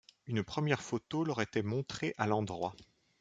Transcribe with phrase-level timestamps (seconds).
[0.25, 2.73] Une première photo leur était montrée à l'endroit.